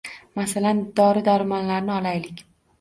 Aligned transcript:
Masalan, 0.39 0.79
dori-darmonlarni 1.01 1.97
olaylik. 2.01 2.45